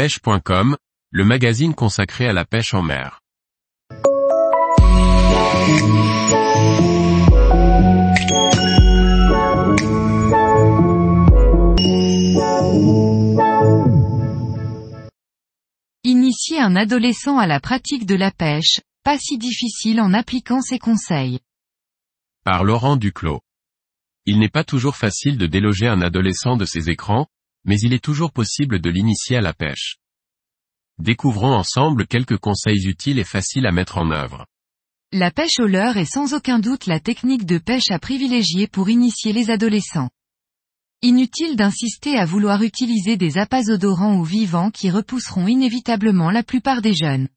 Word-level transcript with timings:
pêche.com, 0.00 0.78
le 1.10 1.24
magazine 1.26 1.74
consacré 1.74 2.26
à 2.26 2.32
la 2.32 2.46
pêche 2.46 2.72
en 2.72 2.80
mer. 2.80 3.20
Initier 16.02 16.60
un 16.60 16.76
adolescent 16.76 17.36
à 17.36 17.46
la 17.46 17.60
pratique 17.60 18.06
de 18.06 18.14
la 18.14 18.30
pêche, 18.30 18.80
pas 19.04 19.18
si 19.18 19.36
difficile 19.36 20.00
en 20.00 20.14
appliquant 20.14 20.62
ses 20.62 20.78
conseils. 20.78 21.40
Par 22.42 22.64
Laurent 22.64 22.96
Duclos. 22.96 23.42
Il 24.24 24.38
n'est 24.38 24.48
pas 24.48 24.64
toujours 24.64 24.96
facile 24.96 25.36
de 25.36 25.44
déloger 25.44 25.88
un 25.88 26.00
adolescent 26.00 26.56
de 26.56 26.64
ses 26.64 26.88
écrans, 26.88 27.26
mais 27.64 27.78
il 27.80 27.92
est 27.92 28.04
toujours 28.04 28.32
possible 28.32 28.80
de 28.80 28.90
l'initier 28.90 29.36
à 29.36 29.40
la 29.40 29.52
pêche. 29.52 29.96
Découvrons 30.98 31.54
ensemble 31.54 32.06
quelques 32.06 32.38
conseils 32.38 32.86
utiles 32.86 33.18
et 33.18 33.24
faciles 33.24 33.66
à 33.66 33.72
mettre 33.72 33.98
en 33.98 34.10
œuvre. 34.10 34.46
La 35.12 35.30
pêche 35.30 35.58
au 35.58 35.66
leurre 35.66 35.96
est 35.96 36.04
sans 36.04 36.34
aucun 36.34 36.58
doute 36.58 36.86
la 36.86 37.00
technique 37.00 37.46
de 37.46 37.58
pêche 37.58 37.90
à 37.90 37.98
privilégier 37.98 38.68
pour 38.68 38.90
initier 38.90 39.32
les 39.32 39.50
adolescents. 39.50 40.10
Inutile 41.02 41.56
d'insister 41.56 42.16
à 42.16 42.26
vouloir 42.26 42.62
utiliser 42.62 43.16
des 43.16 43.38
appâts 43.38 43.70
odorants 43.70 44.16
ou 44.16 44.24
vivants 44.24 44.70
qui 44.70 44.90
repousseront 44.90 45.48
inévitablement 45.48 46.30
la 46.30 46.42
plupart 46.42 46.82
des 46.82 46.94
jeunes. 46.94 47.28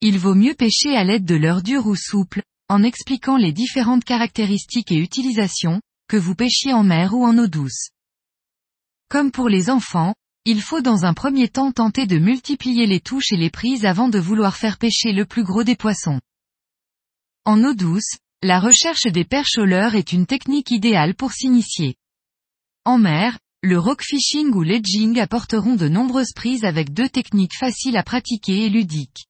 Il 0.00 0.18
vaut 0.18 0.34
mieux 0.34 0.54
pêcher 0.54 0.96
à 0.96 1.04
l'aide 1.04 1.24
de 1.24 1.36
leurres 1.36 1.62
dures 1.62 1.86
ou 1.86 1.94
souples, 1.94 2.42
en 2.68 2.82
expliquant 2.82 3.36
les 3.36 3.52
différentes 3.52 4.04
caractéristiques 4.04 4.90
et 4.90 4.98
utilisations, 4.98 5.80
que 6.08 6.16
vous 6.16 6.34
pêchiez 6.34 6.72
en 6.72 6.82
mer 6.82 7.14
ou 7.14 7.24
en 7.24 7.38
eau 7.38 7.46
douce. 7.46 7.90
Comme 9.10 9.32
pour 9.32 9.48
les 9.48 9.70
enfants, 9.70 10.14
il 10.44 10.62
faut 10.62 10.82
dans 10.82 11.04
un 11.04 11.14
premier 11.14 11.48
temps 11.48 11.72
tenter 11.72 12.06
de 12.06 12.18
multiplier 12.18 12.86
les 12.86 13.00
touches 13.00 13.32
et 13.32 13.36
les 13.36 13.50
prises 13.50 13.84
avant 13.84 14.08
de 14.08 14.20
vouloir 14.20 14.56
faire 14.56 14.78
pêcher 14.78 15.12
le 15.12 15.26
plus 15.26 15.42
gros 15.42 15.64
des 15.64 15.74
poissons. 15.74 16.20
En 17.44 17.64
eau 17.64 17.74
douce, 17.74 18.18
la 18.40 18.60
recherche 18.60 19.08
des 19.08 19.24
perches 19.24 19.58
au 19.58 19.64
leurre 19.64 19.96
est 19.96 20.12
une 20.12 20.26
technique 20.26 20.70
idéale 20.70 21.16
pour 21.16 21.32
s'initier. 21.32 21.96
En 22.84 22.98
mer, 22.98 23.36
le 23.62 23.80
rock 23.80 24.00
fishing 24.04 24.54
ou 24.54 24.62
l'edging 24.62 25.18
apporteront 25.18 25.74
de 25.74 25.88
nombreuses 25.88 26.32
prises 26.32 26.64
avec 26.64 26.92
deux 26.92 27.08
techniques 27.08 27.58
faciles 27.58 27.96
à 27.96 28.04
pratiquer 28.04 28.66
et 28.66 28.70
ludiques. 28.70 29.26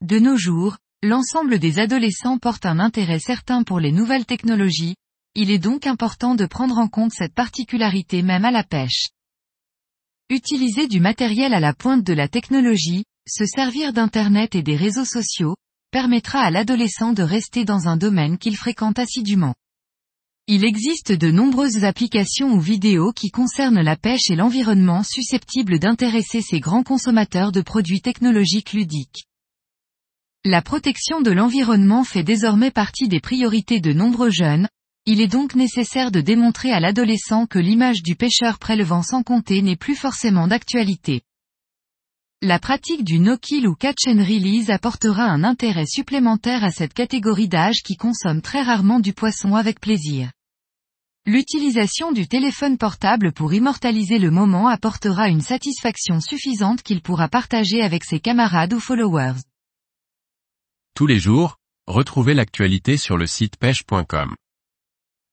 De 0.00 0.18
nos 0.18 0.38
jours, 0.38 0.78
l'ensemble 1.02 1.58
des 1.58 1.80
adolescents 1.80 2.38
portent 2.38 2.64
un 2.64 2.78
intérêt 2.78 3.20
certain 3.20 3.62
pour 3.62 3.78
les 3.78 3.92
nouvelles 3.92 4.24
technologies, 4.24 4.94
il 5.34 5.50
est 5.50 5.58
donc 5.58 5.86
important 5.86 6.34
de 6.34 6.46
prendre 6.46 6.78
en 6.78 6.88
compte 6.88 7.12
cette 7.12 7.34
particularité 7.34 8.22
même 8.22 8.44
à 8.44 8.50
la 8.50 8.62
pêche. 8.62 9.08
Utiliser 10.30 10.86
du 10.86 11.00
matériel 11.00 11.52
à 11.54 11.60
la 11.60 11.74
pointe 11.74 12.04
de 12.04 12.12
la 12.12 12.28
technologie, 12.28 13.04
se 13.26 13.44
servir 13.44 13.92
d'Internet 13.92 14.54
et 14.54 14.62
des 14.62 14.76
réseaux 14.76 15.04
sociaux, 15.04 15.56
permettra 15.90 16.40
à 16.40 16.50
l'adolescent 16.50 17.12
de 17.12 17.22
rester 17.22 17.64
dans 17.64 17.88
un 17.88 17.96
domaine 17.96 18.38
qu'il 18.38 18.56
fréquente 18.56 18.98
assidûment. 18.98 19.54
Il 20.46 20.64
existe 20.64 21.10
de 21.10 21.30
nombreuses 21.30 21.84
applications 21.84 22.52
ou 22.52 22.60
vidéos 22.60 23.12
qui 23.12 23.30
concernent 23.30 23.80
la 23.80 23.96
pêche 23.96 24.30
et 24.30 24.36
l'environnement 24.36 25.02
susceptibles 25.02 25.78
d'intéresser 25.78 26.42
ces 26.42 26.60
grands 26.60 26.82
consommateurs 26.82 27.50
de 27.50 27.62
produits 27.62 28.02
technologiques 28.02 28.72
ludiques. 28.72 29.24
La 30.44 30.60
protection 30.60 31.22
de 31.22 31.30
l'environnement 31.30 32.04
fait 32.04 32.22
désormais 32.22 32.70
partie 32.70 33.08
des 33.08 33.20
priorités 33.20 33.80
de 33.80 33.94
nombreux 33.94 34.30
jeunes, 34.30 34.68
il 35.06 35.20
est 35.20 35.28
donc 35.28 35.54
nécessaire 35.54 36.10
de 36.10 36.22
démontrer 36.22 36.72
à 36.72 36.80
l'adolescent 36.80 37.46
que 37.46 37.58
l'image 37.58 38.02
du 38.02 38.16
pêcheur 38.16 38.58
prélevant 38.58 39.02
sans 39.02 39.22
compter 39.22 39.60
n'est 39.60 39.76
plus 39.76 39.96
forcément 39.96 40.48
d'actualité. 40.48 41.22
La 42.40 42.58
pratique 42.58 43.04
du 43.04 43.18
no-kill 43.18 43.68
ou 43.68 43.74
catch 43.74 44.06
and 44.06 44.18
release 44.18 44.70
apportera 44.70 45.24
un 45.24 45.44
intérêt 45.44 45.86
supplémentaire 45.86 46.64
à 46.64 46.70
cette 46.70 46.94
catégorie 46.94 47.48
d'âge 47.48 47.82
qui 47.82 47.96
consomme 47.96 48.42
très 48.42 48.62
rarement 48.62 48.98
du 48.98 49.12
poisson 49.12 49.54
avec 49.54 49.78
plaisir. 49.78 50.30
L'utilisation 51.26 52.12
du 52.12 52.28
téléphone 52.28 52.76
portable 52.76 53.32
pour 53.32 53.54
immortaliser 53.54 54.18
le 54.18 54.30
moment 54.30 54.68
apportera 54.68 55.28
une 55.28 55.40
satisfaction 55.40 56.20
suffisante 56.20 56.82
qu'il 56.82 57.00
pourra 57.00 57.28
partager 57.28 57.82
avec 57.82 58.04
ses 58.04 58.20
camarades 58.20 58.74
ou 58.74 58.80
followers. 58.80 59.40
Tous 60.94 61.06
les 61.06 61.18
jours, 61.18 61.56
retrouvez 61.86 62.34
l'actualité 62.34 62.98
sur 62.98 63.16
le 63.16 63.26
site 63.26 63.56
pêche.com. 63.56 64.34